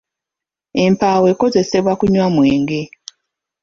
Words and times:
Empaawo 0.83 1.25
ekozesebwa 1.33 1.93
kunywa 1.99 2.27
mwenge. 2.35 2.81